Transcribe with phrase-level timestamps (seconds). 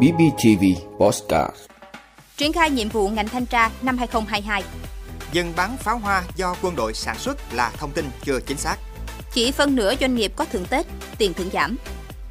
[0.00, 0.64] BBTV
[0.98, 1.54] Postcard
[2.36, 4.62] Triển khai nhiệm vụ ngành thanh tra năm 2022
[5.32, 8.76] Dừng bán pháo hoa do quân đội sản xuất là thông tin chưa chính xác.
[9.32, 10.86] Chỉ phân nửa doanh nghiệp có thưởng Tết,
[11.18, 11.76] tiền thưởng giảm.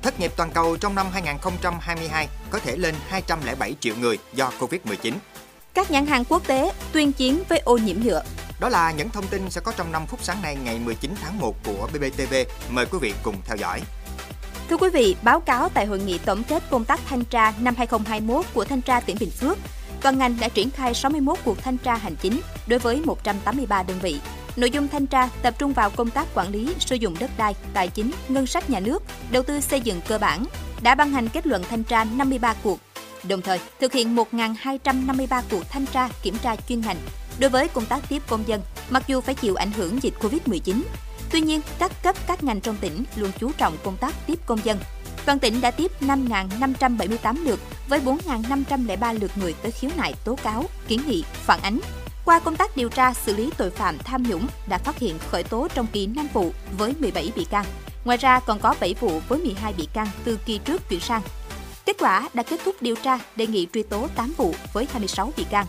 [0.01, 5.13] Thất nghiệp toàn cầu trong năm 2022 có thể lên 207 triệu người do Covid-19.
[5.73, 8.23] Các nhãn hàng quốc tế tuyên chiến với ô nhiễm nhựa.
[8.59, 11.39] Đó là những thông tin sẽ có trong 5 phút sáng nay ngày 19 tháng
[11.39, 12.33] 1 của BBTV.
[12.69, 13.81] Mời quý vị cùng theo dõi.
[14.69, 17.75] Thưa quý vị, báo cáo tại hội nghị tổng kết công tác thanh tra năm
[17.77, 19.57] 2021 của Thanh tra tỉnh Bình Phước,
[20.01, 23.97] toàn ngành đã triển khai 61 cuộc thanh tra hành chính đối với 183 đơn
[24.01, 24.19] vị.
[24.55, 27.55] Nội dung thanh tra tập trung vào công tác quản lý sử dụng đất đai,
[27.73, 30.45] tài chính, ngân sách nhà nước, đầu tư xây dựng cơ bản,
[30.81, 32.79] đã ban hành kết luận thanh tra 53 cuộc,
[33.23, 36.97] đồng thời thực hiện 1.253 cuộc thanh tra kiểm tra chuyên ngành
[37.39, 40.81] đối với công tác tiếp công dân, mặc dù phải chịu ảnh hưởng dịch Covid-19.
[41.31, 44.59] Tuy nhiên, các cấp các ngành trong tỉnh luôn chú trọng công tác tiếp công
[44.63, 44.77] dân.
[45.25, 50.65] Toàn tỉnh đã tiếp 5.578 lượt với 4.503 lượt người tới khiếu nại tố cáo,
[50.87, 51.79] kiến nghị, phản ánh.
[52.25, 55.43] Qua công tác điều tra xử lý tội phạm tham nhũng đã phát hiện khởi
[55.43, 57.65] tố trong kỳ 5 vụ với 17 bị can.
[58.05, 61.21] Ngoài ra còn có 7 vụ với 12 bị can từ kỳ trước chuyển sang.
[61.85, 65.31] Kết quả đã kết thúc điều tra đề nghị truy tố 8 vụ với 26
[65.37, 65.65] bị can.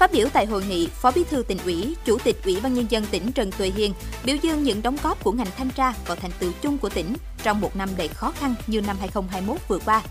[0.00, 2.86] Phát biểu tại hội nghị, Phó Bí thư tỉnh ủy, Chủ tịch Ủy ban nhân
[2.88, 6.16] dân tỉnh Trần Tuệ Hiền biểu dương những đóng góp của ngành thanh tra vào
[6.16, 9.78] thành tựu chung của tỉnh trong một năm đầy khó khăn như năm 2021 vừa
[9.78, 10.02] qua.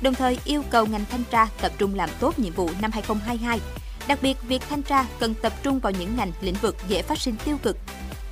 [0.00, 3.60] Đồng thời yêu cầu ngành thanh tra tập trung làm tốt nhiệm vụ năm 2022.
[4.08, 7.18] Đặc biệt, việc thanh tra cần tập trung vào những ngành lĩnh vực dễ phát
[7.18, 7.76] sinh tiêu cực.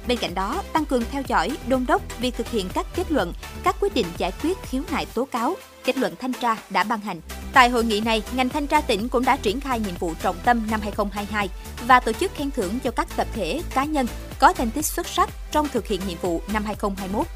[0.08, 3.33] Bên cạnh đó, tăng cường theo dõi, đôn đốc việc thực hiện các kết luận,
[3.62, 7.00] các quyết định giải quyết khiếu nại tố cáo, kết luận thanh tra đã ban
[7.00, 7.20] hành.
[7.55, 10.36] Tại hội nghị này, ngành thanh tra tỉnh cũng đã triển khai nhiệm vụ trọng
[10.44, 11.48] tâm năm 2022
[11.86, 14.06] và tổ chức khen thưởng cho các tập thể, cá nhân
[14.38, 17.27] có thành tích xuất sắc trong thực hiện nhiệm vụ năm 2021.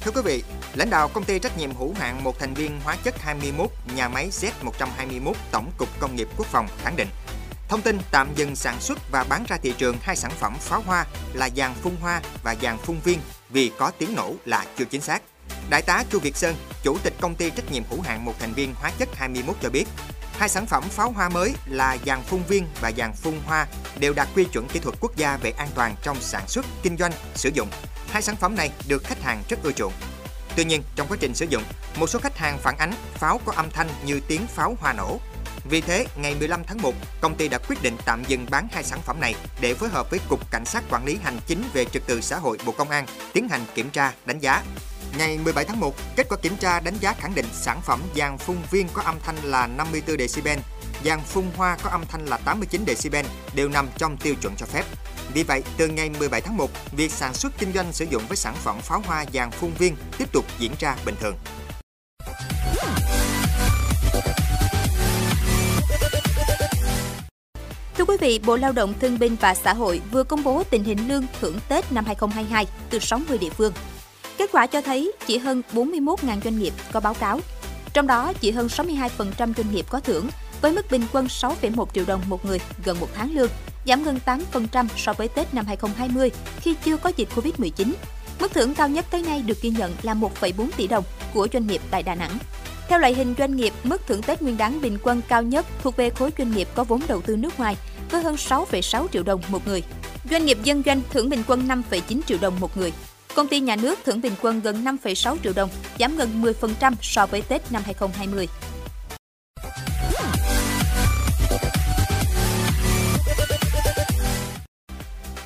[0.00, 0.42] Thưa quý vị,
[0.74, 4.08] lãnh đạo công ty trách nhiệm hữu hạn một thành viên hóa chất 21 nhà
[4.08, 7.08] máy Z121 Tổng cục Công nghiệp Quốc phòng khẳng định
[7.68, 10.82] Thông tin tạm dừng sản xuất và bán ra thị trường hai sản phẩm pháo
[10.86, 13.18] hoa là dàn phun hoa và dàn phun viên
[13.50, 15.22] vì có tiếng nổ là chưa chính xác.
[15.70, 18.52] Đại tá Chu Việt Sơn, chủ tịch công ty trách nhiệm hữu hạn một thành
[18.52, 19.84] viên hóa chất 21 cho biết,
[20.38, 23.66] hai sản phẩm pháo hoa mới là dàn phun viên và dàn phun hoa
[23.98, 26.96] đều đạt quy chuẩn kỹ thuật quốc gia về an toàn trong sản xuất, kinh
[26.96, 27.68] doanh, sử dụng.
[28.08, 29.92] Hai sản phẩm này được khách hàng rất ưa chuộng.
[30.56, 31.62] Tuy nhiên, trong quá trình sử dụng,
[31.96, 35.20] một số khách hàng phản ánh pháo có âm thanh như tiếng pháo hoa nổ,
[35.70, 38.84] vì thế, ngày 15 tháng 1, công ty đã quyết định tạm dừng bán hai
[38.84, 41.84] sản phẩm này để phối hợp với Cục Cảnh sát Quản lý Hành chính về
[41.84, 44.62] Trật tự xã hội Bộ Công an tiến hành kiểm tra, đánh giá.
[45.18, 48.38] Ngày 17 tháng 1, kết quả kiểm tra đánh giá khẳng định sản phẩm dàn
[48.38, 50.58] phun viên có âm thanh là 54 decibel,
[51.04, 54.66] dàn phun hoa có âm thanh là 89 decibel đều nằm trong tiêu chuẩn cho
[54.66, 54.84] phép.
[55.34, 58.36] Vì vậy, từ ngày 17 tháng 1, việc sản xuất kinh doanh sử dụng với
[58.36, 61.36] sản phẩm pháo hoa dàn phun viên tiếp tục diễn ra bình thường.
[68.06, 71.08] Quý vị, Bộ Lao động Thương binh và Xã hội vừa công bố tình hình
[71.08, 73.72] lương thưởng Tết năm 2022 từ 60 địa phương.
[74.38, 77.40] Kết quả cho thấy chỉ hơn 41.000 doanh nghiệp có báo cáo.
[77.92, 79.08] Trong đó, chỉ hơn 62%
[79.38, 80.28] doanh nghiệp có thưởng,
[80.60, 83.50] với mức bình quân 6,1 triệu đồng một người gần một tháng lương,
[83.86, 86.30] giảm gần 8% so với Tết năm 2020
[86.60, 87.92] khi chưa có dịch Covid-19.
[88.40, 91.66] Mức thưởng cao nhất tới nay được ghi nhận là 1,4 tỷ đồng của doanh
[91.66, 92.38] nghiệp tại Đà Nẵng.
[92.88, 95.96] Theo loại hình doanh nghiệp, mức thưởng Tết Nguyên đán bình quân cao nhất thuộc
[95.96, 97.76] về khối doanh nghiệp có vốn đầu tư nước ngoài
[98.10, 99.82] với hơn 6,6 triệu đồng một người.
[100.30, 102.92] Doanh nghiệp dân doanh thưởng bình quân 5,9 triệu đồng một người.
[103.34, 107.26] Công ty nhà nước thưởng bình quân gần 5,6 triệu đồng, giảm gần 10% so
[107.26, 108.48] với Tết năm 2020.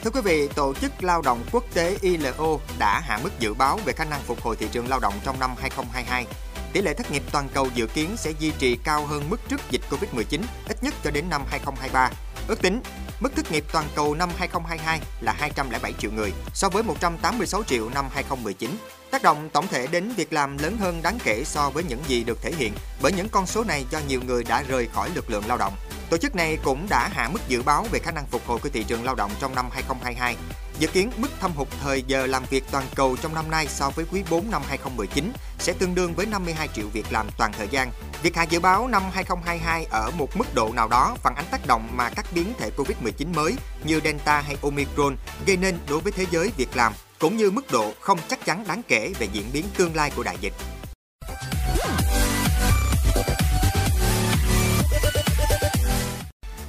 [0.05, 3.79] Thưa quý vị, Tổ chức Lao động Quốc tế ILO đã hạ mức dự báo
[3.85, 6.27] về khả năng phục hồi thị trường lao động trong năm 2022
[6.73, 9.61] tỷ lệ thất nghiệp toàn cầu dự kiến sẽ duy trì cao hơn mức trước
[9.71, 12.11] dịch Covid-19 ít nhất cho đến năm 2023.
[12.49, 12.81] Ước tính,
[13.21, 17.91] mức thất nghiệp toàn cầu năm 2022 là 207 triệu người so với 186 triệu
[17.95, 18.71] năm 2019.
[19.11, 22.25] Tác động tổng thể đến việc làm lớn hơn đáng kể so với những gì
[22.25, 22.73] được thể hiện
[23.03, 25.73] bởi những con số này do nhiều người đã rời khỏi lực lượng lao động.
[26.11, 28.69] Tổ chức này cũng đã hạ mức dự báo về khả năng phục hồi của
[28.69, 30.37] thị trường lao động trong năm 2022.
[30.79, 33.91] Dự kiến mức thâm hụt thời giờ làm việc toàn cầu trong năm nay so
[33.91, 37.69] với quý 4 năm 2019 sẽ tương đương với 52 triệu việc làm toàn thời
[37.69, 37.91] gian.
[38.23, 41.67] Việc hạ dự báo năm 2022 ở một mức độ nào đó phản ánh tác
[41.67, 45.17] động mà các biến thể Covid-19 mới như Delta hay Omicron
[45.47, 48.65] gây nên đối với thế giới việc làm, cũng như mức độ không chắc chắn
[48.69, 50.53] đáng kể về diễn biến tương lai của đại dịch.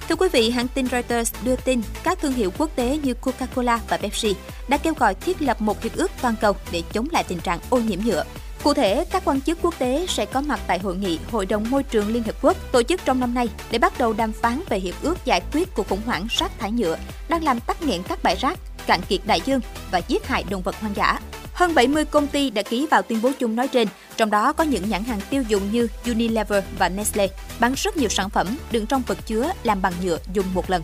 [0.10, 3.80] Thưa quý vị, hãng tin Reuters đưa tin các thương hiệu quốc tế như Coca-Cola
[3.90, 4.36] và Pepsi
[4.68, 7.60] đã kêu gọi thiết lập một hiệp ước toàn cầu để chống lại tình trạng
[7.70, 8.24] ô nhiễm nhựa.
[8.64, 11.70] Cụ thể, các quan chức quốc tế sẽ có mặt tại hội nghị Hội đồng
[11.70, 14.62] Môi trường Liên Hợp Quốc tổ chức trong năm nay để bắt đầu đàm phán
[14.70, 16.98] về hiệp ước giải quyết cuộc khủng hoảng rác thải nhựa
[17.30, 19.60] đang làm tắc nghẽn các bãi rác, cạn kiệt đại dương
[19.92, 21.20] và giết hại động vật hoang dã.
[21.54, 23.88] Hơn 70 công ty đã ký vào tuyên bố chung nói trên,
[24.18, 27.28] trong đó có những nhãn hàng tiêu dùng như Unilever và Nestle,
[27.60, 30.84] bán rất nhiều sản phẩm đựng trong vật chứa làm bằng nhựa dùng một lần.